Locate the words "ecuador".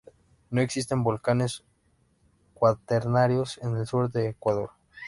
4.31-4.71